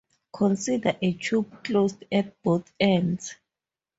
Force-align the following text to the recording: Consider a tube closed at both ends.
Consider 0.33 0.97
a 0.99 1.13
tube 1.13 1.63
closed 1.63 2.05
at 2.11 2.41
both 2.41 2.73
ends. 2.79 3.35